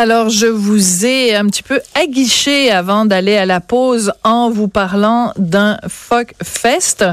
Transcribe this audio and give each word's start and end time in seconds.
Alors, 0.00 0.28
je 0.28 0.46
vous 0.46 1.04
ai 1.04 1.34
un 1.34 1.46
petit 1.46 1.64
peu 1.64 1.80
aguiché 2.00 2.70
avant 2.70 3.04
d'aller 3.04 3.36
à 3.36 3.46
la 3.46 3.58
pause 3.58 4.12
en 4.22 4.48
vous 4.48 4.68
parlant 4.68 5.32
d'un 5.36 5.76
Fuck 5.88 6.34
Fest. 6.40 7.04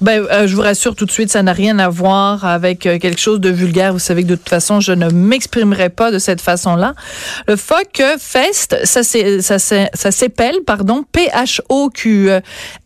Ben, 0.00 0.26
euh, 0.28 0.48
je 0.48 0.56
vous 0.56 0.62
rassure 0.62 0.96
tout 0.96 1.06
de 1.06 1.12
suite, 1.12 1.30
ça 1.30 1.44
n'a 1.44 1.52
rien 1.52 1.78
à 1.78 1.88
voir 1.88 2.44
avec 2.44 2.84
euh, 2.84 2.98
quelque 2.98 3.20
chose 3.20 3.38
de 3.38 3.48
vulgaire. 3.48 3.92
Vous 3.92 4.00
savez 4.00 4.24
que 4.24 4.28
de 4.28 4.34
toute 4.34 4.48
façon, 4.48 4.80
je 4.80 4.90
ne 4.90 5.08
m'exprimerai 5.10 5.88
pas 5.88 6.10
de 6.10 6.18
cette 6.18 6.40
façon-là. 6.40 6.94
Le 7.46 7.54
Fuck 7.54 8.02
Fest, 8.18 8.76
ça 8.82 9.04
c'est 9.04 9.40
s'appelle 9.40 10.56
pardon 10.66 11.04
P 11.12 11.28
H 11.28 11.60
O 11.68 11.90
Q 11.90 12.28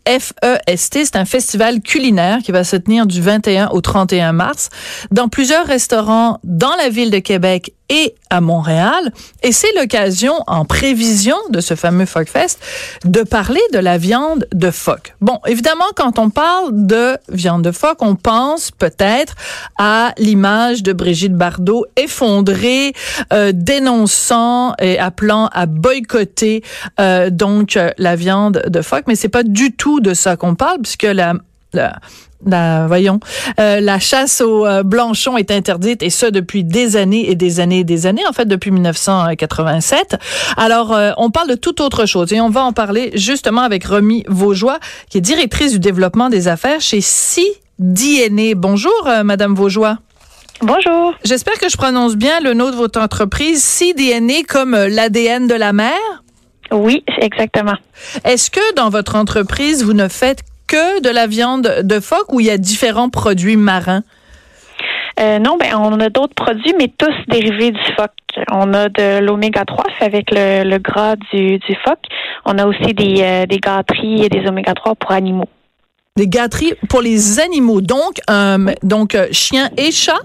F 0.07 0.33
E 0.45 0.57
S 0.67 0.91
T. 0.91 1.03
C'est 1.03 1.15
un 1.15 1.25
festival 1.25 1.81
culinaire 1.81 2.41
qui 2.43 2.51
va 2.51 2.63
se 2.63 2.75
tenir 2.75 3.07
du 3.07 3.23
21 3.23 3.69
au 3.69 3.81
31 3.81 4.33
mars 4.33 4.69
dans 5.09 5.29
plusieurs 5.29 5.65
restaurants 5.65 6.39
dans 6.43 6.75
la 6.75 6.89
ville 6.89 7.09
de 7.09 7.17
Québec 7.17 7.73
et 7.89 8.15
à 8.29 8.41
Montréal. 8.41 9.11
Et 9.43 9.51
c'est 9.51 9.73
l'occasion, 9.79 10.33
en 10.47 10.65
prévision 10.65 11.37
de 11.49 11.61
ce 11.61 11.75
fameux 11.75 12.05
Fest, 12.05 12.59
de 13.05 13.21
parler 13.23 13.61
de 13.73 13.79
la 13.79 13.97
viande 13.97 14.47
de 14.53 14.71
phoque. 14.71 15.15
Bon, 15.21 15.39
évidemment, 15.45 15.85
quand 15.95 16.19
on 16.19 16.29
parle 16.29 16.69
de 16.71 17.17
viande 17.29 17.63
de 17.63 17.71
phoque, 17.71 17.99
on 18.01 18.15
pense 18.15 18.71
peut-être 18.71 19.35
à 19.77 20.13
l'image 20.17 20.83
de 20.83 20.93
Brigitte 20.93 21.33
Bardot 21.33 21.85
effondrée, 21.95 22.93
euh, 23.33 23.51
dénonçant 23.53 24.73
et 24.79 24.99
appelant 24.99 25.47
à 25.53 25.65
boycotter 25.65 26.63
euh, 26.99 27.29
donc 27.29 27.77
la 27.97 28.15
viande 28.15 28.63
de 28.67 28.81
phoque. 28.81 29.05
Mais 29.07 29.15
c'est 29.15 29.29
pas 29.29 29.43
du 29.43 29.73
tout 29.73 29.99
de 29.99 30.13
ça 30.13 30.35
qu'on 30.35 30.55
parle, 30.55 30.79
puisque 30.81 31.03
la, 31.03 31.33
la 31.73 31.99
la, 32.45 32.85
voyons, 32.87 33.19
euh, 33.59 33.79
la 33.79 33.99
chasse 33.99 34.41
au 34.41 34.65
euh, 34.65 34.83
blanchon 34.83 35.37
est 35.37 35.51
interdite 35.51 36.03
et 36.03 36.09
ce 36.09 36.25
depuis 36.27 36.63
des 36.63 36.95
années 36.95 37.29
et 37.29 37.35
des 37.35 37.59
années 37.59 37.79
et 37.79 37.83
des 37.83 38.05
années, 38.05 38.25
en 38.27 38.33
fait 38.33 38.45
depuis 38.45 38.71
1987. 38.71 40.17
Alors, 40.55 40.93
euh, 40.93 41.11
on 41.17 41.31
parle 41.31 41.49
de 41.49 41.55
toute 41.55 41.81
autre 41.81 42.05
chose 42.05 42.31
et 42.33 42.41
on 42.41 42.49
va 42.49 42.63
en 42.63 42.73
parler 42.73 43.11
justement 43.15 43.61
avec 43.61 43.85
Romy 43.85 44.23
Vaugeois, 44.27 44.79
qui 45.09 45.17
est 45.17 45.21
directrice 45.21 45.71
du 45.71 45.79
développement 45.79 46.29
des 46.29 46.47
affaires 46.47 46.79
chez 46.79 47.01
CDNA. 47.01 48.53
Bonjour, 48.55 49.09
Madame 49.23 49.55
Vaugeois. 49.55 49.97
Bonjour. 50.61 51.13
J'espère 51.23 51.59
que 51.59 51.69
je 51.69 51.77
prononce 51.77 52.15
bien 52.15 52.39
le 52.39 52.53
nom 52.53 52.71
de 52.71 52.75
votre 52.75 52.99
entreprise, 52.99 53.63
CDNA 53.63 54.43
comme 54.47 54.75
l'ADN 54.75 55.47
de 55.47 55.53
la 55.55 55.73
mer? 55.73 55.93
Oui, 56.71 57.03
exactement. 57.21 57.75
Est-ce 58.23 58.51
que 58.51 58.75
dans 58.75 58.89
votre 58.89 59.15
entreprise, 59.15 59.83
vous 59.83 59.93
ne 59.93 60.07
faites 60.07 60.41
que 60.67 61.01
de 61.01 61.09
la 61.09 61.27
viande 61.27 61.81
de 61.83 61.99
phoque 61.99 62.33
ou 62.33 62.39
il 62.39 62.47
y 62.47 62.51
a 62.51 62.57
différents 62.57 63.09
produits 63.09 63.57
marins? 63.57 64.03
Euh, 65.19 65.39
non, 65.39 65.57
ben 65.57 65.73
on 65.75 65.99
a 65.99 66.09
d'autres 66.09 66.35
produits, 66.35 66.73
mais 66.77 66.91
tous 66.95 67.13
dérivés 67.27 67.71
du 67.71 67.81
phoque. 67.95 68.11
On 68.51 68.73
a 68.73 68.87
de 68.87 69.19
l'oméga 69.19 69.65
3 69.65 69.85
fait 69.97 70.05
avec 70.05 70.29
le, 70.31 70.77
gras 70.77 71.15
du, 71.33 71.57
du, 71.57 71.75
phoque. 71.83 72.05
On 72.45 72.57
a 72.59 72.67
aussi 72.67 72.93
des, 72.93 73.21
euh, 73.23 73.45
des 73.47 73.57
gâteries 73.57 74.25
et 74.25 74.29
des 74.29 74.47
oméga 74.47 74.75
3 74.75 74.93
pour 74.93 75.11
animaux. 75.11 75.49
Des 76.17 76.27
gâteries 76.27 76.73
pour 76.89 77.01
les 77.01 77.39
animaux, 77.39 77.81
donc 77.81 78.19
euh, 78.29 78.73
donc 78.83 79.17
chiens 79.31 79.69
et 79.77 79.91
chats? 79.91 80.21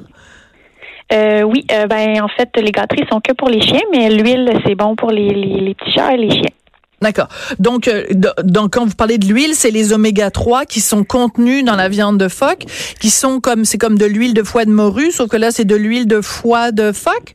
Oui, 1.44 1.67
ben 1.69 2.22
en 2.22 2.28
fait 2.28 2.49
les 2.56 2.72
gâteries 2.72 3.05
sont 3.11 3.21
que 3.21 3.34
pour 3.34 3.50
les 3.50 3.61
chiens, 3.61 3.83
mais 3.93 4.09
l'huile 4.09 4.50
c'est 4.65 4.75
bon 4.75 4.97
pour 4.97 5.11
les, 5.11 5.28
les, 5.28 5.61
les 5.61 5.75
petits 5.75 5.93
chats 5.93 6.15
et 6.15 6.17
les 6.17 6.31
chiens. 6.31 6.55
D'accord. 7.03 7.27
Donc, 7.59 7.89
euh, 7.89 8.05
donc, 8.45 8.75
quand 8.75 8.87
vous 8.87 8.95
parlez 8.95 9.19
de 9.19 9.27
l'huile, 9.27 9.55
c'est 9.55 9.73
les 9.73 9.93
oméga 9.93 10.31
3 10.31 10.65
qui 10.67 10.81
sont 10.81 11.03
contenus 11.03 11.65
dans 11.65 11.75
la 11.75 11.89
viande 11.89 12.17
de 12.17 12.29
phoque, 12.29 12.65
qui 13.01 13.11
sont 13.11 13.41
comme, 13.41 13.65
c'est 13.65 13.79
comme 13.79 13.99
de 13.99 14.07
l'huile 14.07 14.35
de 14.35 14.45
foie 14.45 14.65
de 14.65 14.71
morue, 14.71 15.11
sauf 15.11 15.29
que 15.29 15.37
là, 15.37 15.51
c'est 15.51 15.65
de 15.65 15.75
l'huile 15.75 16.07
de 16.07 16.21
foie 16.21 16.71
de 16.71 16.93
phoque? 16.93 17.35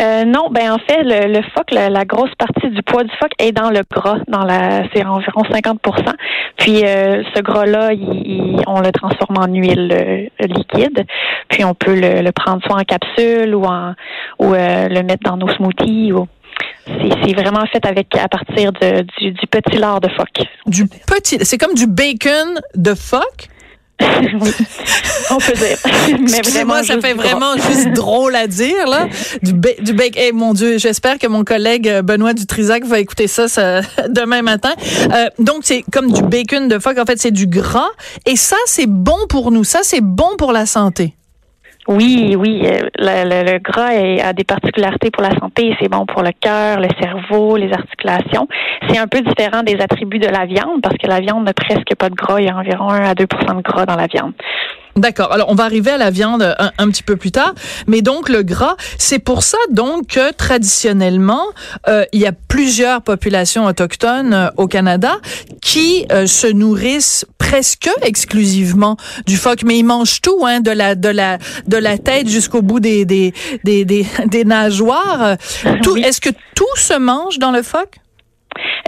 Euh, 0.00 0.24
non, 0.24 0.48
ben 0.50 0.72
en 0.72 0.78
fait, 0.78 1.02
le, 1.02 1.30
le 1.30 1.42
phoque, 1.54 1.70
la, 1.70 2.04
grosse 2.06 2.34
partie 2.38 2.70
du 2.70 2.82
poids 2.82 3.04
du 3.04 3.14
phoque 3.20 3.32
est 3.38 3.52
dans 3.52 3.68
le 3.68 3.82
gras, 3.90 4.18
dans 4.26 4.42
la, 4.42 4.84
c'est 4.94 5.04
environ 5.04 5.42
50 5.52 5.80
Puis 6.56 6.82
euh, 6.82 7.22
ce 7.34 7.42
gras-là, 7.42 7.90
on 8.66 8.80
le 8.80 8.90
transforme 8.90 9.36
en 9.38 9.52
huile 9.52 9.92
euh, 9.92 10.46
liquide. 10.46 11.04
Puis 11.50 11.62
on 11.64 11.74
peut 11.74 11.94
le, 11.94 12.22
le, 12.22 12.32
prendre 12.32 12.62
soit 12.64 12.80
en 12.80 12.84
capsule 12.84 13.54
ou 13.54 13.64
en 13.64 13.92
ou 14.38 14.54
le 14.54 15.02
mettre 15.02 15.24
dans 15.24 15.36
nos 15.36 15.48
smoothies 15.50 16.12
ou 16.12 16.26
c'est 16.86 17.34
vraiment 17.34 17.64
fait 17.66 17.84
avec 17.86 18.08
à 18.16 18.28
partir 18.28 18.72
de, 18.72 19.02
du, 19.18 19.32
du 19.32 19.46
petit 19.46 19.78
lard 19.78 20.00
de 20.00 20.08
phoque. 20.08 20.46
Du 20.66 20.86
petit, 20.86 21.38
c'est 21.42 21.58
comme 21.58 21.74
du 21.74 21.86
bacon 21.86 22.60
de 22.74 22.94
phoque? 22.94 23.48
on 25.30 25.38
peut 25.38 25.52
dire. 25.52 25.78
Mais 26.18 26.64
moi, 26.64 26.82
ça 26.82 27.00
fait 27.00 27.14
vraiment 27.14 27.54
juste 27.56 27.92
drôle 27.92 28.34
à 28.34 28.46
dire 28.46 28.86
là. 28.86 29.06
Du, 29.42 29.52
du 29.52 29.92
bacon. 29.92 30.22
Eh 30.24 30.32
mon 30.32 30.54
Dieu, 30.54 30.78
j'espère 30.78 31.18
que 31.18 31.26
mon 31.26 31.44
collègue 31.44 31.88
euh, 31.88 32.02
Benoît 32.02 32.34
Dutrisac 32.34 32.84
va 32.84 32.98
écouter 32.98 33.26
ça, 33.26 33.48
ça 33.48 33.80
demain 34.08 34.42
matin. 34.42 34.72
Euh, 35.12 35.28
donc 35.38 35.58
c'est 35.62 35.84
comme 35.92 36.12
du 36.12 36.22
bacon 36.22 36.68
de 36.68 36.78
phoque. 36.78 36.98
En 36.98 37.04
fait, 37.04 37.18
c'est 37.20 37.30
du 37.30 37.46
gras 37.46 37.90
et 38.26 38.36
ça, 38.36 38.56
c'est 38.66 38.88
bon 38.88 39.18
pour 39.28 39.50
nous. 39.50 39.64
Ça, 39.64 39.80
c'est 39.82 40.02
bon 40.02 40.36
pour 40.36 40.52
la 40.52 40.66
santé. 40.66 41.14
Oui, 41.88 42.36
oui. 42.38 42.62
Euh, 42.64 42.88
le, 42.96 43.52
le, 43.52 43.58
gras 43.58 43.90
a 43.90 44.32
des 44.32 44.44
particularités 44.44 45.10
pour 45.10 45.22
la 45.22 45.36
santé. 45.38 45.74
C'est 45.80 45.88
bon 45.88 46.06
pour 46.06 46.22
le 46.22 46.30
cœur, 46.38 46.78
le 46.80 46.88
cerveau, 47.00 47.56
les 47.56 47.72
articulations. 47.72 48.46
C'est 48.88 48.98
un 48.98 49.08
peu 49.08 49.20
différent 49.20 49.62
des 49.62 49.80
attributs 49.80 50.20
de 50.20 50.28
la 50.28 50.46
viande 50.46 50.80
parce 50.80 50.96
que 50.96 51.08
la 51.08 51.20
viande 51.20 51.44
n'a 51.44 51.54
presque 51.54 51.94
pas 51.98 52.08
de 52.08 52.14
gras. 52.14 52.40
Il 52.40 52.46
y 52.46 52.48
a 52.48 52.56
environ 52.56 52.88
1 52.88 53.00
à 53.02 53.14
2% 53.14 53.56
de 53.56 53.62
gras 53.62 53.84
dans 53.84 53.96
la 53.96 54.06
viande. 54.06 54.32
D'accord. 54.96 55.32
Alors, 55.32 55.48
on 55.48 55.54
va 55.54 55.64
arriver 55.64 55.90
à 55.90 55.96
la 55.96 56.10
viande 56.10 56.42
un, 56.42 56.70
un, 56.76 56.90
petit 56.90 57.02
peu 57.02 57.16
plus 57.16 57.30
tard, 57.30 57.54
mais 57.86 58.02
donc 58.02 58.28
le 58.28 58.42
gras, 58.42 58.76
c'est 58.98 59.18
pour 59.18 59.42
ça 59.42 59.56
donc 59.70 60.08
que 60.08 60.32
traditionnellement, 60.32 61.44
euh, 61.88 62.04
il 62.12 62.20
y 62.20 62.26
a 62.26 62.32
plusieurs 62.32 63.00
populations 63.00 63.64
autochtones 63.64 64.34
euh, 64.34 64.50
au 64.58 64.66
Canada 64.66 65.18
qui 65.62 66.04
euh, 66.12 66.26
se 66.26 66.46
nourrissent 66.46 67.24
presque 67.38 67.88
exclusivement 68.02 68.98
du 69.26 69.38
phoque, 69.38 69.62
mais 69.64 69.78
ils 69.78 69.84
mangent 69.84 70.20
tout, 70.20 70.44
hein, 70.44 70.60
de 70.60 70.70
la 70.70 70.94
de 70.94 71.08
la 71.08 71.38
de 71.66 71.76
la 71.78 71.96
tête 71.96 72.28
jusqu'au 72.28 72.60
bout 72.60 72.80
des 72.80 73.06
des 73.06 73.32
des 73.64 73.86
des, 73.86 74.06
des 74.26 74.44
nageoires. 74.44 75.36
Tout. 75.82 75.96
Est-ce 75.96 76.20
que 76.20 76.30
tout 76.54 76.76
se 76.76 76.98
mange 76.98 77.38
dans 77.38 77.50
le 77.50 77.62
phoque? 77.62 78.01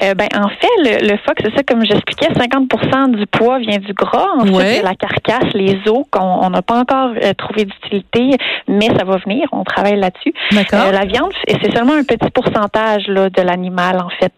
Euh, 0.03 0.15
ben, 0.15 0.29
en 0.35 0.49
fait, 0.49 0.69
le, 0.79 1.09
le 1.13 1.17
phoque, 1.19 1.39
c'est 1.43 1.55
ça, 1.55 1.63
comme 1.63 1.85
j'expliquais, 1.85 2.29
50% 2.29 3.17
du 3.17 3.27
poids 3.27 3.59
vient 3.59 3.79
du 3.79 3.93
gras. 3.93 4.29
Ensuite, 4.39 4.83
la 4.83 4.95
carcasse, 4.95 5.53
les 5.55 5.79
os, 5.87 6.05
qu'on 6.11 6.51
n'a 6.51 6.63
pas 6.63 6.79
encore 6.79 7.11
euh, 7.23 7.33
trouvé 7.35 7.65
d'utilité, 7.65 8.37
mais 8.69 8.87
ça 8.87 9.05
va 9.05 9.17
venir. 9.19 9.49
On 9.53 9.65
travaille 9.65 9.97
là-dessus. 9.97 10.33
Euh, 10.53 10.93
la 10.93 11.05
viande, 11.05 11.33
c'est 11.47 11.75
seulement 11.75 11.95
un 11.95 12.05
petit 12.05 12.31
pourcentage 12.31 13.07
là, 13.09 13.31
de 13.31 13.43
l'animal, 13.43 14.01
en 14.01 14.11
fait, 14.11 14.33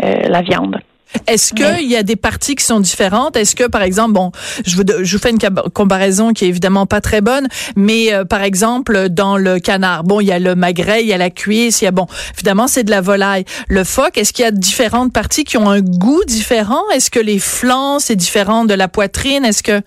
la 0.00 0.42
viande. 0.42 0.78
Est-ce 1.26 1.52
qu'il 1.54 1.88
y 1.88 1.96
a 1.96 2.02
des 2.02 2.16
parties 2.16 2.54
qui 2.54 2.64
sont 2.64 2.80
différentes? 2.80 3.36
Est-ce 3.36 3.56
que, 3.56 3.64
par 3.64 3.82
exemple, 3.82 4.12
bon, 4.12 4.32
je 4.66 4.76
vous, 4.76 4.82
je 5.02 5.16
vous 5.16 5.22
fais 5.22 5.30
une 5.30 5.38
comparaison 5.72 6.32
qui 6.32 6.44
est 6.44 6.48
évidemment 6.48 6.86
pas 6.86 7.00
très 7.00 7.20
bonne, 7.20 7.48
mais 7.76 8.12
euh, 8.12 8.24
par 8.24 8.42
exemple, 8.42 9.08
dans 9.08 9.36
le 9.36 9.58
canard, 9.58 10.04
bon, 10.04 10.20
il 10.20 10.26
y 10.26 10.32
a 10.32 10.38
le 10.38 10.54
magret, 10.54 11.02
il 11.02 11.08
y 11.08 11.12
a 11.12 11.18
la 11.18 11.30
cuisse, 11.30 11.80
il 11.80 11.84
y 11.84 11.88
a, 11.88 11.92
bon, 11.92 12.06
évidemment, 12.34 12.68
c'est 12.68 12.84
de 12.84 12.90
la 12.90 13.00
volaille. 13.00 13.44
Le 13.68 13.84
phoque, 13.84 14.18
est-ce 14.18 14.32
qu'il 14.32 14.44
y 14.44 14.48
a 14.48 14.50
différentes 14.50 15.12
parties 15.12 15.44
qui 15.44 15.56
ont 15.56 15.70
un 15.70 15.80
goût 15.80 16.22
différent? 16.26 16.82
Est-ce 16.94 17.10
que 17.10 17.20
les 17.20 17.38
flancs, 17.38 18.00
c'est 18.00 18.16
différent 18.16 18.64
de 18.64 18.74
la 18.74 18.88
poitrine? 18.88 19.44
Est-ce 19.44 19.62
que... 19.62 19.80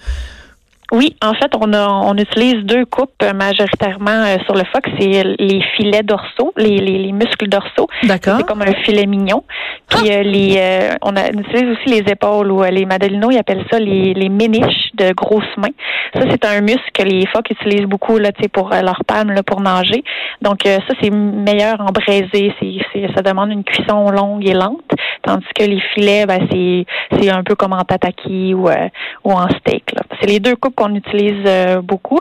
Oui, 0.92 1.16
en 1.22 1.34
fait, 1.34 1.52
on 1.60 1.72
a 1.74 1.88
on 1.88 2.16
utilise 2.16 2.66
deux 2.66 2.86
coupes 2.86 3.24
majoritairement 3.34 4.26
euh, 4.26 4.38
sur 4.46 4.56
le 4.56 4.64
phoque. 4.66 4.88
C'est 5.00 5.24
les 5.40 5.62
filets 5.78 6.04
dorsaux, 6.04 6.54
les, 6.58 6.78
les, 6.78 6.98
les 6.98 7.12
muscles 7.14 7.48
dorsaux. 7.48 7.88
D'accord. 8.04 8.38
C'est 8.38 8.46
comme 8.46 8.62
un 8.62 8.74
filet 8.84 9.06
mignon. 9.06 9.44
Puis 9.88 10.12
euh, 10.12 10.24
les 10.24 10.56
euh, 10.58 10.96
on, 11.02 11.16
a, 11.16 11.30
on 11.34 11.40
utilise 11.40 11.78
aussi 11.78 12.02
les 12.02 12.12
épaules 12.12 12.52
ou 12.52 12.62
euh, 12.62 12.70
les 12.70 12.86
Madelinos, 12.86 13.32
ils 13.32 13.38
appellent 13.38 13.66
ça 13.72 13.80
les, 13.80 14.14
les 14.14 14.30
méniches 14.30 14.92
de 14.96 15.14
grosses 15.14 15.56
mains. 15.58 15.70
Ça, 16.14 16.22
c'est 16.30 16.44
un 16.46 16.60
muscle 16.60 16.92
que 16.94 17.04
les 17.04 17.26
phoques 17.28 17.50
utilisent 17.52 17.88
beaucoup 17.88 18.18
là, 18.18 18.34
tu 18.34 18.44
sais, 18.44 18.50
pour 18.50 18.74
euh, 18.74 18.82
leur 18.82 19.02
palme 19.06 19.32
là, 19.32 19.44
pour 19.44 19.62
nager. 19.62 20.04
Donc 20.42 20.66
euh, 20.66 20.78
ça, 20.88 20.94
c'est 21.02 21.10
meilleur 21.10 21.80
en 21.80 21.92
braisé. 21.92 22.54
C'est, 22.60 23.08
ça 23.16 23.22
demande 23.22 23.52
une 23.52 23.64
cuisson 23.64 24.10
longue 24.10 24.46
et 24.48 24.54
lente. 24.54 24.92
Tandis 25.24 25.46
que 25.58 25.64
les 25.64 25.80
filets, 25.94 26.26
ben, 26.26 26.48
c'est, 26.52 26.86
c'est 27.18 27.30
un 27.30 27.44
peu 27.44 27.56
comme 27.56 27.74
en 27.74 27.84
tataki 27.84 28.54
ou, 28.54 28.68
euh, 28.68 28.90
ou 29.24 29.32
en 29.32 29.48
steak. 29.60 29.94
C'est 30.20 30.28
les 30.28 30.40
deux 30.40 30.56
coupes 30.56 30.81
qu'on 30.81 30.95
utilise 30.95 31.44
euh, 31.45 31.81
beaucoup. 31.81 32.19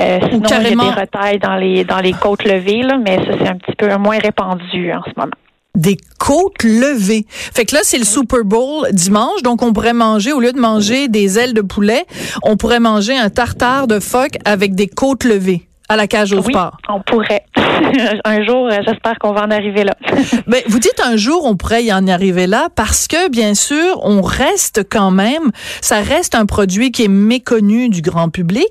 Euh, 0.00 0.18
sinon, 0.30 0.42
il 0.44 0.50
y 0.50 0.52
a 0.52 0.56
carrément- 0.58 0.84
des 0.84 1.00
retailles 1.00 1.38
dans 1.38 1.56
les 1.56 1.84
dans 1.84 1.98
les 2.00 2.12
côtes 2.12 2.44
levées, 2.44 2.82
là, 2.82 2.98
mais 2.98 3.16
ça, 3.16 3.32
c'est 3.40 3.48
un 3.48 3.56
petit 3.56 3.74
peu 3.76 3.88
moins 3.96 4.18
répandu 4.18 4.92
en 4.92 5.02
ce 5.04 5.10
moment. 5.16 5.32
Des 5.74 5.96
côtes 6.18 6.62
levées. 6.64 7.24
Fait 7.28 7.64
que 7.64 7.74
là, 7.74 7.80
c'est 7.82 7.96
le 7.96 8.04
Super 8.04 8.44
Bowl 8.44 8.86
dimanche, 8.92 9.42
donc 9.42 9.62
on 9.62 9.72
pourrait 9.72 9.94
manger, 9.94 10.32
au 10.34 10.40
lieu 10.40 10.52
de 10.52 10.60
manger 10.60 11.08
des 11.08 11.38
ailes 11.38 11.54
de 11.54 11.62
poulet, 11.62 12.04
on 12.42 12.58
pourrait 12.58 12.80
manger 12.80 13.16
un 13.16 13.30
tartare 13.30 13.86
de 13.86 13.98
phoque 13.98 14.36
avec 14.44 14.74
des 14.74 14.86
côtes 14.88 15.24
levées 15.24 15.62
à 15.92 15.96
la 15.96 16.06
cage 16.06 16.32
au 16.32 16.38
Oui, 16.38 16.52
sport. 16.52 16.78
on 16.88 17.00
pourrait. 17.00 17.44
un 18.24 18.44
jour, 18.44 18.66
euh, 18.66 18.78
j'espère 18.86 19.18
qu'on 19.20 19.32
va 19.32 19.42
en 19.42 19.50
arriver 19.50 19.84
là. 19.84 19.94
Ben, 20.46 20.62
vous 20.66 20.78
dites 20.78 21.00
un 21.04 21.16
jour 21.16 21.44
on 21.44 21.56
pourrait 21.56 21.84
y 21.84 21.92
en 21.92 22.06
arriver 22.08 22.46
là 22.46 22.68
parce 22.74 23.06
que 23.06 23.28
bien 23.30 23.54
sûr 23.54 24.00
on 24.02 24.22
reste 24.22 24.82
quand 24.90 25.10
même, 25.10 25.50
ça 25.80 26.00
reste 26.00 26.34
un 26.34 26.46
produit 26.46 26.90
qui 26.92 27.04
est 27.04 27.08
méconnu 27.08 27.88
du 27.90 28.00
grand 28.00 28.30
public 28.30 28.68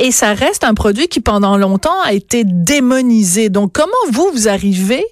et 0.00 0.10
ça 0.10 0.34
reste 0.34 0.64
un 0.64 0.74
produit 0.74 1.06
qui 1.08 1.20
pendant 1.20 1.56
longtemps 1.56 2.00
a 2.04 2.12
été 2.12 2.42
démonisé. 2.44 3.48
Donc 3.50 3.72
comment 3.72 3.92
vous 4.10 4.28
vous 4.34 4.48
arrivez 4.48 5.04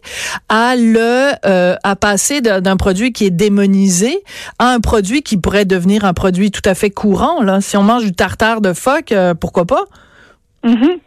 à 0.49 0.75
le 0.77 1.33
euh, 1.47 1.77
à 1.85 1.97
passer 1.97 2.41
d'un 2.41 2.61
d'un 2.61 2.77
produit 2.77 3.13
qui 3.13 3.27
est 3.27 3.31
démonisé 3.31 4.23
à 4.59 4.73
un 4.73 4.81
produit 4.81 5.23
qui 5.23 5.37
pourrait 5.37 5.65
devenir 5.65 6.05
un 6.05 6.13
produit 6.15 6.51
tout 6.51 6.63
à 6.65 6.75
fait 6.75 6.91
courant 6.91 7.43
là? 7.43 7.61
Si 7.61 7.77
on 7.77 7.83
mange 7.83 8.03
du 8.03 8.13
tartare 8.13 8.61
de 8.61 8.73
phoque, 8.73 9.13
euh, 9.13 9.35
pourquoi 9.35 9.65
pas? 9.65 9.85
Mhm. 10.65 10.99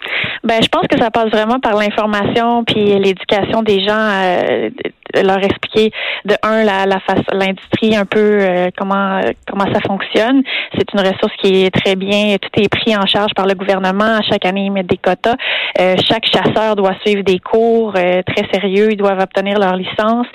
Ben, 0.43 0.61
je 0.61 0.67
pense 0.67 0.87
que 0.87 0.99
ça 0.99 1.09
passe 1.09 1.29
vraiment 1.29 1.59
par 1.59 1.75
l'information 1.75 2.63
puis 2.63 2.99
l'éducation 2.99 3.63
des 3.63 3.79
gens, 3.85 3.97
euh, 3.97 4.69
leur 5.21 5.37
expliquer 5.43 5.91
de 6.25 6.35
un 6.43 6.63
la, 6.63 6.85
la 6.85 6.99
face, 6.99 7.25
l'industrie 7.31 7.95
un 7.95 8.05
peu 8.05 8.39
euh, 8.41 8.69
comment 8.77 9.21
comment 9.47 9.65
ça 9.73 9.79
fonctionne. 9.81 10.43
C'est 10.77 10.91
une 10.93 10.99
ressource 10.99 11.33
qui 11.41 11.65
est 11.65 11.71
très 11.71 11.95
bien, 11.95 12.37
tout 12.41 12.59
est 12.59 12.69
pris 12.69 12.95
en 12.95 13.05
charge 13.05 13.33
par 13.35 13.45
le 13.45 13.53
gouvernement. 13.53 14.19
Chaque 14.29 14.45
année, 14.45 14.65
ils 14.65 14.71
mettent 14.71 14.87
des 14.87 14.97
quotas. 14.97 15.35
Euh, 15.79 15.95
chaque 16.07 16.25
chasseur 16.25 16.75
doit 16.75 16.95
suivre 17.05 17.23
des 17.23 17.39
cours 17.39 17.93
euh, 17.97 18.21
très 18.23 18.47
sérieux. 18.51 18.89
Ils 18.91 18.97
doivent 18.97 19.19
obtenir 19.19 19.59
leur 19.59 19.75
licence. 19.75 20.27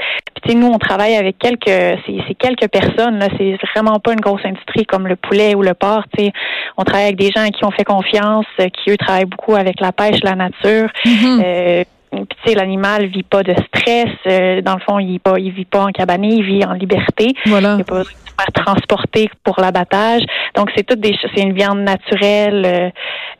Puis, 0.42 0.54
nous, 0.54 0.68
on 0.68 0.78
travaille 0.78 1.16
avec 1.16 1.38
quelques, 1.38 1.66
c'est, 1.66 2.16
c'est 2.26 2.34
quelques 2.34 2.68
personnes. 2.68 3.18
Là, 3.18 3.28
c'est 3.36 3.56
vraiment 3.74 3.98
pas 3.98 4.12
une 4.12 4.20
grosse 4.20 4.44
industrie 4.44 4.86
comme 4.86 5.06
le 5.06 5.16
poulet 5.16 5.54
ou 5.54 5.62
le 5.62 5.74
porc. 5.74 6.04
Tu 6.16 6.24
sais, 6.24 6.32
on 6.76 6.84
travaille 6.84 7.06
avec 7.06 7.16
des 7.16 7.30
gens 7.34 7.42
à 7.42 7.50
qui 7.50 7.64
on 7.64 7.70
fait 7.70 7.84
confiance, 7.84 8.46
euh, 8.60 8.68
qui 8.68 8.90
eux 8.90 8.96
travaillent 8.96 9.26
beaucoup 9.26 9.54
avec 9.54 9.80
la 9.80 9.92
pêche, 9.92 10.20
la 10.22 10.34
nature. 10.34 10.88
Euh, 11.06 11.84
puis, 12.10 12.26
tu 12.26 12.50
sais, 12.50 12.54
l'animal 12.54 13.06
vit 13.06 13.22
pas 13.22 13.42
de 13.42 13.54
stress. 13.54 14.08
Euh, 14.26 14.60
dans 14.62 14.74
le 14.74 14.80
fond, 14.80 14.98
il 14.98 15.20
pas, 15.20 15.38
il 15.38 15.52
vit 15.52 15.64
pas 15.64 15.84
en 15.84 15.92
cabané, 15.92 16.28
il 16.28 16.44
vit 16.44 16.64
en 16.64 16.72
liberté. 16.72 17.34
Voilà. 17.46 17.76
Il 17.76 17.82
a 17.82 17.84
pas 17.84 17.98
besoin 17.98 18.12
de 18.12 18.28
se 18.28 18.34
faire 18.36 18.64
transporter 18.64 19.30
pour 19.44 19.60
l'abattage. 19.60 20.22
Donc, 20.56 20.70
c'est 20.76 20.84
toutes 20.84 21.00
des 21.00 21.14
c'est 21.34 21.42
une 21.42 21.52
viande 21.52 21.80
naturelle, 21.80 22.64
euh, 22.66 22.90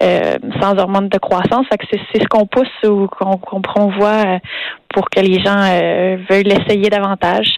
euh, 0.02 0.38
sans 0.60 0.78
hormones 0.78 1.08
de 1.08 1.18
croissance. 1.18 1.66
Fait 1.68 1.78
que 1.78 1.86
c'est, 1.90 2.00
c'est 2.12 2.22
ce 2.22 2.28
qu'on 2.28 2.46
pousse 2.46 2.68
ou 2.84 3.06
qu'on, 3.08 3.36
qu'on 3.38 3.60
promouvoit 3.60 4.24
euh, 4.26 4.38
pour 4.94 5.08
que 5.10 5.20
les 5.20 5.40
gens 5.42 5.56
euh, 5.56 6.16
veuillent 6.28 6.44
l'essayer 6.44 6.90
davantage. 6.90 7.48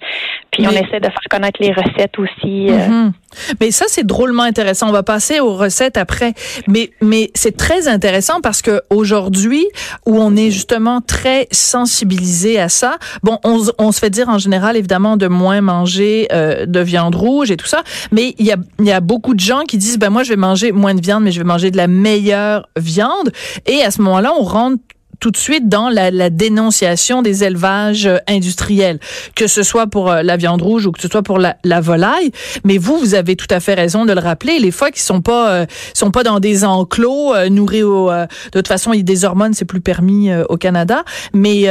Puis 0.51 0.67
on 0.67 0.71
essaie 0.71 1.01
de 1.01 1.07
faire 1.07 1.29
connaître 1.31 1.59
les 1.63 1.73
recettes 1.73 2.19
aussi. 2.19 2.69
euh, 2.71 2.87
Mhm. 2.89 3.13
Mais 3.61 3.71
ça, 3.71 3.87
c'est 3.89 4.05
drôlement 4.07 4.43
intéressant. 4.43 4.91
On 4.91 4.93
va 4.93 5.03
passer 5.03 5.41
aux 5.41 5.55
recettes 5.57 5.97
après. 5.97 6.35
Mais, 6.69 6.91
mais 7.01 7.31
c'est 7.35 7.57
très 7.57 7.89
intéressant 7.89 8.43
parce 8.43 8.61
que 8.61 8.83
aujourd'hui, 8.91 9.65
où 10.05 10.19
on 10.21 10.37
est 10.37 10.51
justement 10.51 11.01
très 11.01 11.49
sensibilisé 11.51 12.59
à 12.61 12.69
ça, 12.69 12.97
bon, 13.23 13.39
on, 13.45 13.63
on 13.79 13.93
se 13.93 13.99
fait 13.99 14.11
dire 14.11 14.29
en 14.29 14.37
général, 14.37 14.77
évidemment, 14.77 15.17
de 15.17 15.27
moins 15.29 15.63
manger 15.63 16.29
euh, 16.33 16.67
de 16.67 16.81
viande 16.81 17.15
rouge 17.15 17.51
et 17.51 17.57
tout 17.57 17.67
ça. 17.67 17.83
Mais 18.13 18.35
il 18.39 18.45
y 18.45 18.53
a, 18.53 18.57
il 18.79 18.85
y 18.87 18.93
a 18.93 19.01
beaucoup 19.01 19.33
de 19.35 19.41
gens 19.41 19.63
qui 19.63 19.79
disent, 19.79 19.99
ben 19.99 20.11
moi, 20.11 20.23
je 20.23 20.29
vais 20.29 20.37
manger 20.37 20.73
moins 20.73 20.95
de 20.95 21.01
viande, 21.01 21.25
mais 21.25 21.31
je 21.33 21.39
vais 21.41 21.47
manger 21.47 21.71
de 21.71 21.79
la 21.79 21.87
meilleure 21.87 22.69
viande. 22.79 23.33
Et 23.65 23.83
à 23.83 23.91
ce 23.91 24.03
moment-là, 24.03 24.33
on 24.39 24.43
rentre 24.43 24.83
tout 25.23 25.31
de 25.31 25.37
suite 25.37 25.69
dans 25.69 25.89
la, 25.89 26.11
la 26.11 26.31
dénonciation 26.31 27.23
des 27.23 27.45
élevages 27.45 28.07
euh, 28.07 28.19
industriels, 28.29 28.99
que 29.37 29.47
ce 29.47 29.63
soit 29.63 29.87
pour 29.87 30.11
euh, 30.11 30.25
la 30.25 30.37
viande 30.37 30.61
rouge 30.61 30.85
ou 30.87 30.91
que 30.91 31.01
ce 31.01 31.07
soit 31.07 31.23
pour 31.23 31.39
la, 31.39 31.57
la 31.63 31.81
volaille. 31.81 32.33
Mais 32.65 32.77
vous, 32.77 32.97
vous 32.99 33.15
avez 33.15 33.37
tout 33.37 33.47
à 33.51 33.61
fait 33.61 33.75
raison 33.75 34.05
de 34.05 34.13
le 34.13 34.21
rappeler. 34.21 34.59
Les 34.59 34.73
fois 34.73 34.91
qui 34.91 35.01
sont 35.01 35.21
pas 35.21 35.53
euh, 35.53 35.67
sont 35.95 36.11
pas 36.11 36.25
dans 36.25 36.41
des 36.41 36.65
enclos 36.65 37.37
euh, 37.37 37.49
nourris 37.49 37.85
au. 37.85 38.11
euh, 38.11 38.27
de 38.53 38.59
toute 38.59 38.67
façon, 38.67 38.93
il 38.93 38.97
y 38.97 39.01
a 39.01 39.05
des 39.05 39.25
hormones, 39.25 39.55
c'est 39.55 39.65
plus 39.65 39.81
permis 39.81 40.29
au 40.49 40.57
Canada. 40.57 41.05
Mais 41.33 41.67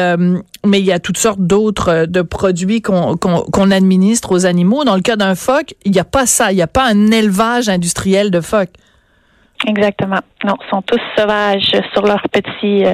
mais 0.65 0.80
il 0.80 0.86
y 0.86 0.94
a 0.94 1.00
toutes 1.00 1.18
sortes 1.18 1.42
d'autres 1.42 2.06
de 2.06 2.21
produits 2.21 2.81
qu'on 2.81 3.18
qu'on 3.18 3.42
qu'on 3.42 3.69
administre 3.69 4.31
aux 4.31 4.45
animaux. 4.45 4.86
Dans 4.86 4.95
le 4.95 5.01
cas 5.01 5.18
d'un 5.18 5.36
phoque, 5.36 5.74
il 5.83 5.92
n'y 5.92 6.00
a 6.00 6.06
pas 6.06 6.25
ça. 6.25 6.53
Il 6.53 6.56
n'y 6.56 6.62
a 6.62 6.68
pas 6.68 6.86
un 6.86 7.12
élevage 7.12 7.68
industriel 7.68 8.31
de 8.31 8.39
phoques. 8.39 8.71
Exactement. 9.68 10.21
Non, 10.45 10.56
ils 10.59 10.69
sont 10.69 10.81
tous 10.81 11.01
sauvages 11.18 11.75
sur 11.94 12.03
leur 12.03 12.21
petit 12.31 12.86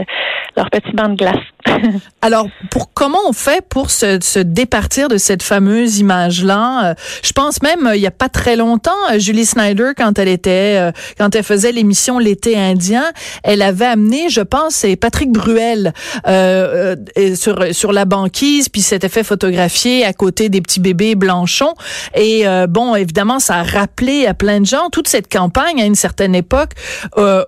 leur 0.58 0.70
petit 0.72 0.92
banc 0.94 1.10
de 1.10 1.16
glace. 1.16 1.36
Alors, 2.22 2.48
pour 2.72 2.94
comment 2.94 3.20
on 3.28 3.34
fait 3.34 3.64
pour 3.68 3.92
se, 3.92 4.20
se 4.22 4.40
départir 4.40 5.08
de 5.08 5.18
cette 5.18 5.44
fameuse 5.44 6.00
image-là? 6.00 6.92
Euh, 6.92 6.94
Je 7.24 7.32
pense 7.32 7.62
même 7.62 7.88
euh, 7.88 7.96
il 7.96 8.02
y 8.02 8.08
a 8.08 8.12
pas 8.12 8.30
très 8.30 8.56
longtemps, 8.56 8.92
euh, 9.12 9.20
Julie 9.20 9.46
Snyder, 9.46 9.92
quand 9.96 10.20
elle 10.20 10.28
était, 10.28 10.92
quand 11.18 11.36
elle 11.36 11.44
faisait 11.44 11.72
l'émission 11.72 12.20
L'été 12.20 12.58
indien, 12.58 13.04
elle 13.44 13.62
avait 13.62 13.86
amené, 13.86 14.30
je 14.30 14.42
pense, 14.42 14.76
c'est 14.76 14.96
Patrick 14.96 15.32
Bruel 15.32 15.94
euh, 16.28 16.96
sur 17.36 17.74
sur 17.74 17.92
la 17.94 18.06
banquise, 18.06 18.70
puis 18.70 18.82
s'était 18.82 19.10
fait 19.10 19.24
photographier 19.24 20.06
à 20.06 20.14
côté 20.14 20.50
des 20.50 20.62
petits 20.62 20.80
bébés 20.80 21.16
blanchons. 21.16 21.74
Et 22.16 22.46
bon, 22.70 22.96
évidemment, 22.96 23.40
ça 23.40 23.56
a 23.58 23.64
rappelé 23.64 24.26
à 24.26 24.34
plein 24.34 24.60
de 24.60 24.66
gens 24.66 24.90
toute 24.92 25.08
cette 25.08 25.32
campagne 25.32 25.82
à 25.82 25.86
une 25.86 25.96
certaine 25.96 26.36
époque 26.36 26.72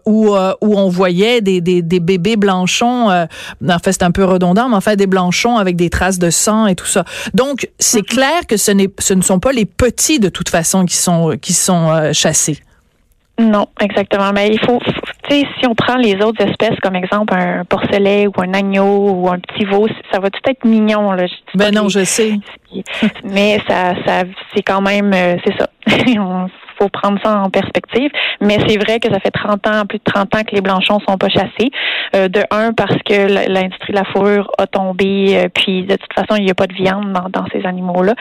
où 0.05 0.35
où 0.35 0.77
on 0.77 0.89
voyait 0.89 1.41
des 1.41 1.61
des, 1.61 1.81
des 1.81 1.99
bébés 1.99 2.35
blanchons. 2.35 3.09
En 3.09 3.79
fait, 3.83 3.93
un 4.09 4.11
peu 4.11 4.25
redondant, 4.25 4.69
mais 4.69 4.75
en 4.75 4.81
fait, 4.81 4.95
des 4.95 5.07
blanchons 5.07 5.57
avec 5.57 5.75
des 5.75 5.89
traces 5.89 6.19
de 6.19 6.29
sang 6.29 6.67
et 6.67 6.75
tout 6.75 6.85
ça. 6.85 7.05
Donc, 7.33 7.69
c'est 7.79 8.01
clair 8.01 8.45
que 8.47 8.57
ce, 8.57 8.71
n'est, 8.71 8.89
ce 8.99 9.13
ne 9.13 9.21
sont 9.21 9.39
pas 9.39 9.51
les 9.51 9.65
petits, 9.65 10.19
de 10.19 10.29
toute 10.29 10.49
façon, 10.49 10.85
qui 10.85 10.95
sont, 10.95 11.37
qui 11.39 11.53
sont 11.53 11.89
euh, 11.89 12.13
chassés. 12.13 12.59
Non, 13.39 13.67
exactement. 13.79 14.31
Mais 14.33 14.49
il 14.49 14.59
faut, 14.59 14.79
sais, 15.29 15.47
si 15.59 15.67
on 15.67 15.75
prend 15.75 15.95
les 15.97 16.15
autres 16.23 16.41
espèces 16.43 16.79
comme 16.81 16.95
exemple 16.95 17.33
un 17.33 17.65
porcelet 17.65 18.27
ou 18.27 18.33
un 18.41 18.53
agneau 18.53 19.11
ou 19.11 19.29
un 19.29 19.39
petit 19.39 19.65
veau, 19.65 19.87
ça 20.11 20.19
va 20.19 20.29
tout 20.29 20.41
être 20.47 20.65
mignon 20.65 21.11
là? 21.11 21.25
Je 21.27 21.33
dis 21.33 21.41
Ben 21.55 21.71
non, 21.71 21.89
je 21.89 22.03
sais. 22.03 22.33
mais 23.23 23.59
ça, 23.67 23.93
ça, 24.05 24.23
c'est 24.55 24.63
quand 24.63 24.81
même, 24.81 25.11
euh, 25.13 25.37
c'est 25.45 25.57
ça. 25.57 25.69
Faut 26.79 26.87
prendre 26.87 27.19
ça 27.21 27.39
en 27.39 27.49
perspective. 27.49 28.09
Mais 28.39 28.57
c'est 28.65 28.77
vrai 28.77 28.99
que 29.01 29.11
ça 29.11 29.19
fait 29.19 29.31
30 29.31 29.67
ans, 29.67 29.85
plus 29.85 29.97
de 29.97 30.03
30 30.03 30.33
ans 30.33 30.43
que 30.43 30.55
les 30.55 30.61
blanchons 30.61 30.99
sont 31.05 31.17
pas 31.17 31.27
chassés. 31.27 31.71
Euh, 32.15 32.29
de 32.29 32.41
un, 32.51 32.71
parce 32.71 32.95
que 33.03 33.49
l'industrie 33.49 33.91
de 33.91 33.97
la 33.97 34.05
fourrure 34.05 34.49
a 34.57 34.65
tombé, 34.65 35.35
euh, 35.35 35.49
puis 35.53 35.83
de 35.83 35.95
toute 35.95 36.13
façon, 36.13 36.37
il 36.37 36.45
n'y 36.45 36.51
a 36.51 36.55
pas 36.55 36.67
de 36.67 36.73
viande 36.73 37.11
dans, 37.11 37.27
dans 37.29 37.45
ces 37.51 37.65
animaux-là. 37.65 38.13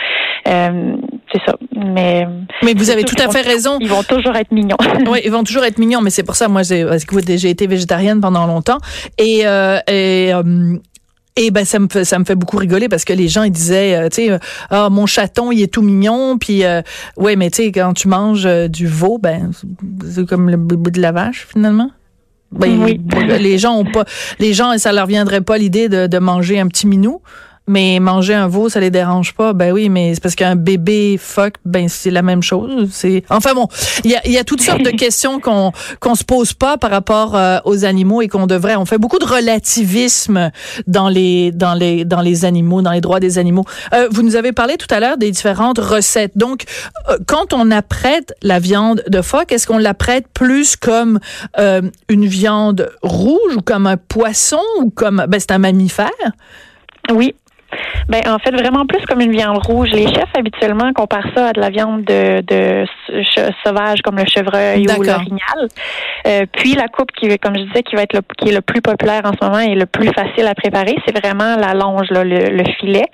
Euh, 0.49 0.97
c'est 1.33 1.41
ça. 1.47 1.55
Mais, 1.77 2.27
Mais 2.63 2.75
vous 2.75 2.91
avez 2.91 3.05
tout 3.05 3.17
à 3.19 3.29
fait 3.31 3.43
vont- 3.43 3.49
raison. 3.51 3.79
Ils 3.81 3.89
vont 3.89 4.03
toujours 4.03 4.35
être 4.37 4.51
mignons. 4.53 4.77
Oui, 5.09 5.21
ils 5.25 5.31
vont 5.31 5.45
toujours 5.45 5.65
être 5.65 5.79
mignons, 5.79 6.01
mais 6.01 6.11
c'est 6.11 6.23
pour 6.23 6.37
ça, 6.37 6.49
moi, 6.49 6.63
j'ai, 6.63 6.87
j'ai 7.37 7.51
été 7.51 7.67
végétarienne 7.67 8.21
pendant 8.21 8.47
longtemps. 8.47 8.79
Et, 9.19 9.47
euh, 9.47 9.79
et, 9.89 10.33
euh, 10.35 10.77
et 11.37 11.51
ben 11.53 11.65
ça 11.65 11.79
me 11.79 11.87
fait 11.89 12.05
ça 12.05 12.19
me 12.19 12.25
fait 12.25 12.35
beaucoup 12.35 12.57
rigoler 12.57 12.89
parce 12.89 13.05
que 13.05 13.13
les 13.13 13.29
gens 13.29 13.45
ils 13.45 13.53
disaient 13.53 13.95
euh, 13.95 14.09
tu 14.09 14.27
sais 14.27 14.39
ah 14.71 14.89
mon 14.91 15.07
chaton 15.07 15.53
il 15.53 15.63
est 15.63 15.73
tout 15.73 15.83
mignon 15.83 16.37
puis 16.37 16.65
euh, 16.65 16.83
ouais 17.17 17.37
mais 17.37 17.49
tu 17.49 17.63
sais 17.63 17.71
quand 17.71 17.93
tu 17.93 18.09
manges 18.09 18.45
euh, 18.45 18.67
du 18.67 18.89
veau 18.89 19.19
ben 19.19 19.53
c'est 20.05 20.27
comme 20.27 20.51
le 20.51 20.57
bébé 20.57 20.91
de 20.91 21.01
la 21.01 21.13
vache 21.13 21.47
finalement 21.49 21.93
ben, 22.51 22.83
Oui. 22.83 23.01
les 23.39 23.57
gens 23.57 23.77
ont 23.77 23.85
pas 23.85 24.05
les 24.41 24.53
gens 24.53 24.77
ça 24.79 24.93
leur 24.93 25.07
viendrait 25.07 25.41
pas 25.43 25.59
l'idée 25.59 25.89
de, 25.89 26.09
de 26.09 26.19
manger 26.19 26.59
un 26.59 26.67
petit 26.67 26.89
minou 26.89 27.21
mais 27.69 27.99
manger 28.01 28.35
un 28.35 28.49
veau, 28.49 28.69
ça 28.69 28.81
les 28.81 28.91
dérange 28.91 29.35
pas. 29.35 29.53
Ben 29.53 29.73
oui, 29.73 29.89
mais 29.89 30.15
c'est 30.15 30.23
parce 30.23 30.35
qu'un 30.35 30.57
bébé 30.57 31.19
phoque, 31.19 31.55
ben 31.65 31.89
c'est 31.89 32.11
la 32.11 32.23
même 32.23 32.43
chose. 32.43 32.89
C'est 32.93 33.25
enfin 33.31 33.55
bon, 33.55 33.69
il 34.05 34.11
y 34.11 34.17
a, 34.17 34.27
y 34.29 34.39
a 34.39 34.45
toutes 34.45 34.63
sortes 34.63 34.83
de 34.83 34.91
questions 34.97 35.41
qu'on 35.41 35.73
qu'on 36.01 36.15
se 36.15 36.25
pose 36.25 36.53
pas 36.53 36.77
par 36.79 36.91
rapport 36.91 37.37
euh, 37.37 37.59
aux 37.65 37.85
animaux 37.85 38.23
et 38.23 38.29
qu'on 38.29 38.47
devrait. 38.47 38.77
On 38.77 38.87
fait 38.87 38.99
beaucoup 38.99 39.19
de 39.19 39.25
relativisme 39.25 40.51
dans 40.87 41.09
les 41.09 41.53
dans 41.53 41.75
les 41.75 42.05
dans 42.05 42.21
les 42.21 42.45
animaux, 42.45 42.83
dans 42.83 42.93
les 42.93 43.01
droits 43.01 43.21
des 43.21 43.39
animaux. 43.39 43.65
Euh, 43.93 44.09
vous 44.11 44.23
nous 44.23 44.37
avez 44.37 44.53
parlé 44.53 44.77
tout 44.77 44.93
à 44.93 45.01
l'heure 45.01 45.19
des 45.19 45.31
différentes 45.31 45.79
recettes. 45.79 46.37
Donc, 46.37 46.65
euh, 47.09 47.19
quand 47.27 47.53
on 47.53 47.71
apprête 47.71 48.35
la 48.43 48.59
viande 48.59 49.03
de 49.09 49.23
phoque, 49.23 49.53
est-ce 49.53 49.67
qu'on 49.67 49.79
l'apprête 49.79 50.27
plus 50.29 50.77
comme 50.77 51.21
euh, 51.59 51.83
une 52.09 52.27
viande 52.27 52.91
rouge 53.03 53.57
ou 53.57 53.63
comme 53.63 53.87
un 53.87 53.97
poisson 53.97 54.61
ou 54.81 54.91
comme 54.91 55.25
ben 55.29 55.39
c'est 55.41 55.53
un 55.53 55.59
mammifère? 55.59 56.09
Oui, 57.11 57.35
ben, 58.09 58.23
en 58.27 58.39
fait, 58.39 58.51
vraiment 58.51 58.87
plus 58.87 59.05
comme 59.07 59.21
une 59.21 59.33
viande 59.33 59.59
rouge. 59.59 59.91
Les 59.93 60.07
chefs, 60.07 60.31
habituellement, 60.37 60.93
comparent 60.93 61.29
ça 61.35 61.49
à 61.49 61.53
de 61.53 61.61
la 61.61 61.71
viande 61.71 62.05
de, 62.05 62.41
de 62.41 62.85
sauvage 63.65 64.01
comme 64.03 64.17
le 64.17 64.25
chevreuil 64.27 64.87
ou 64.89 65.03
l'orignal. 65.03 65.69
Euh, 66.27 66.47
puis, 66.53 66.75
la 66.75 66.89
coupe, 66.89 67.13
qui, 67.13 67.29
comme 67.39 67.57
je 67.57 67.65
disais, 67.65 67.83
qui 67.83 67.97
va 67.97 68.03
être 68.03 68.15
le, 68.15 68.21
qui 68.39 68.49
est 68.49 68.55
le 68.55 68.63
plus 68.63 68.81
populaire 68.81 69.23
en 69.25 69.33
ce 69.33 69.45
moment 69.45 69.61
et 69.61 69.75
le 69.75 69.87
plus 69.87 70.09
facile 70.09 70.47
à 70.47 70.55
préparer, 70.55 70.97
c'est 71.07 71.17
vraiment 71.17 71.57
la 71.57 71.75
longe, 71.75 72.09
là, 72.11 72.25
le, 72.25 72.65
filet. 72.81 73.07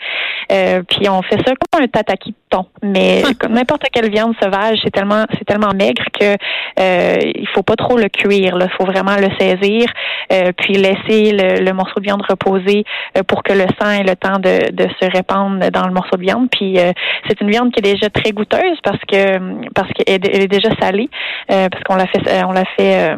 Euh, 0.53 0.83
puis, 0.89 1.09
on 1.09 1.23
fait 1.23 1.39
ça 1.45 1.53
comme 1.55 1.83
un 1.83 1.89
tataki 1.89 2.35
thon. 2.55 2.67
Mais 2.83 3.23
hum. 3.25 3.35
comme 3.41 3.53
n'importe 3.53 3.85
quelle 3.93 4.11
viande 4.11 4.35
sauvage, 4.43 4.79
c'est 4.85 4.91
tellement, 4.91 5.25
c'est 5.39 5.45
tellement 5.45 5.73
maigre 5.75 6.05
que 6.19 6.37
euh, 6.81 7.17
il 7.35 7.49
faut 7.55 7.63
pas 7.63 7.77
trop 7.77 7.97
le 7.97 8.09
cuire. 8.09 8.57
Il 8.61 8.71
faut 8.79 8.85
vraiment 8.85 9.17
le 9.17 9.29
saisir, 9.39 9.87
euh, 10.33 10.53
puis 10.57 10.75
laisser 10.75 11.33
le, 11.33 11.65
le, 11.65 11.73
morceau 11.73 12.01
de 12.01 12.05
viande 12.05 12.23
reposer 12.29 12.85
euh, 13.17 13.23
pour 13.23 13.43
que 13.43 13.53
le 13.53 13.67
sang 13.81 13.91
ait 13.91 14.05
le 14.05 14.17
temps 14.17 14.39
de, 14.39 14.71
de 14.73 14.89
se 15.01 15.11
répandre 15.11 15.71
dans 15.71 15.87
le 15.87 15.93
morceau 15.93 16.17
de 16.17 16.23
viande. 16.23 16.49
Puis 16.51 16.79
euh, 16.79 16.93
c'est 17.29 17.41
une 17.41 17.51
viande 17.51 17.73
qui 17.73 17.81
est 17.81 17.95
déjà 17.95 18.11
très 18.11 18.33
goûteuse 18.33 18.79
parce 18.83 19.01
que 19.11 19.71
parce 19.75 19.93
qu'elle 19.93 20.25
est 20.25 20.49
déjà 20.49 20.71
salée, 20.81 21.09
euh, 21.51 21.69
parce 21.69 21.83
qu'on 21.85 21.97
la 21.97 22.07
fait 22.07 22.45
on 22.45 22.53
la 22.53 22.65
fait 22.77 23.17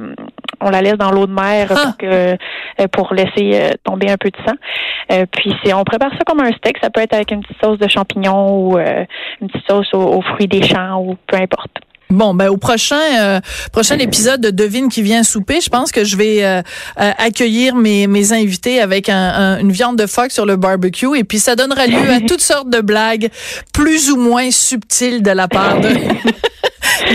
on 0.60 0.70
la 0.70 0.82
laisse 0.82 0.98
dans 0.98 1.10
l'eau 1.10 1.26
de 1.26 1.32
mer 1.32 1.68
pour 1.68 1.78
ah! 1.78 1.94
que 1.98 2.86
pour 2.86 3.14
laisser 3.14 3.70
tomber 3.84 4.10
un 4.10 4.16
peu 4.16 4.30
de 4.30 4.36
sang. 4.46 5.26
puis 5.32 5.54
c'est 5.64 5.72
on 5.72 5.84
prépare 5.84 6.10
ça 6.12 6.24
comme 6.26 6.40
un 6.40 6.52
steak. 6.52 6.78
Ça 6.82 6.90
peut 6.90 7.00
être 7.00 7.14
avec 7.14 7.30
une 7.30 7.42
petite 7.42 7.62
sauce 7.62 7.78
de 7.78 7.88
champignons 7.88 8.58
ou 8.58 8.78
une 8.78 9.48
petite 9.48 9.66
sauce 9.66 9.92
aux 9.94 10.22
fruits 10.22 10.48
des 10.48 10.62
champs 10.62 11.00
ou 11.00 11.16
peu 11.26 11.36
importe. 11.36 11.78
Bon, 12.08 12.34
ben 12.34 12.48
au 12.48 12.56
prochain 12.56 13.00
euh, 13.20 13.40
prochain 13.72 13.98
épisode 13.98 14.40
de 14.40 14.50
Devine 14.50 14.88
qui 14.88 15.02
vient 15.02 15.24
souper, 15.24 15.60
je 15.60 15.68
pense 15.68 15.90
que 15.90 16.04
je 16.04 16.16
vais 16.16 16.44
euh, 16.44 16.62
euh, 17.00 17.10
accueillir 17.18 17.74
mes, 17.74 18.06
mes 18.06 18.32
invités 18.32 18.80
avec 18.80 19.08
un, 19.08 19.58
une 19.58 19.72
viande 19.72 19.98
de 19.98 20.06
phoque 20.06 20.30
sur 20.30 20.46
le 20.46 20.54
barbecue 20.54 21.18
et 21.18 21.24
puis 21.24 21.40
ça 21.40 21.56
donnera 21.56 21.88
lieu 21.88 22.10
à 22.10 22.20
toutes 22.28 22.40
sortes 22.40 22.70
de 22.70 22.80
blagues 22.80 23.28
plus 23.72 24.12
ou 24.12 24.16
moins 24.16 24.52
subtiles 24.52 25.20
de 25.20 25.32
la 25.32 25.48
part 25.48 25.80
de 25.80 25.88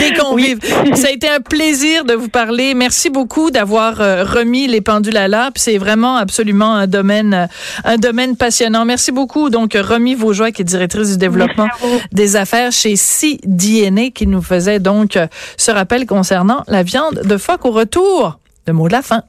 des 0.02 0.14
convives. 0.14 0.60
Ça 0.96 1.08
a 1.08 1.12
été 1.12 1.30
un 1.30 1.40
plaisir 1.40 2.06
de 2.06 2.14
vous 2.14 2.30
parler. 2.30 2.74
Merci 2.74 3.10
beaucoup 3.10 3.52
d'avoir 3.52 4.02
euh, 4.02 4.24
remis 4.24 4.68
les 4.68 4.82
pendules 4.82 5.18
à 5.18 5.28
l'heure. 5.28 5.52
C'est 5.56 5.78
vraiment 5.78 6.16
absolument 6.18 6.76
un 6.76 6.88
domaine, 6.88 7.34
euh, 7.34 7.48
un 7.84 7.98
domaine 7.98 8.36
passionnant. 8.36 8.86
Merci 8.86 9.12
beaucoup. 9.12 9.50
Donc, 9.50 9.74
Remis 9.74 10.16
Vaujoie, 10.16 10.52
qui 10.52 10.64
est 10.64 10.66
directrice 10.66 11.12
du 11.12 11.18
développement 11.18 11.68
des 12.12 12.36
affaires 12.36 12.72
chez 12.72 12.96
CDNA, 12.96 14.10
qui 14.10 14.28
nous 14.28 14.42
faisait 14.42 14.80
donc 14.80 15.18
euh, 15.18 15.28
ce 15.58 15.72
rappel 15.72 16.06
concernant 16.06 16.64
la 16.68 16.84
viande 16.84 17.22
de 17.24 17.38
phoque 17.38 17.66
au 17.66 17.72
retour. 17.72 18.40
Le 18.68 18.74
mot 18.74 18.88
de 18.88 18.94
la 18.94 19.02
fin. 19.02 19.24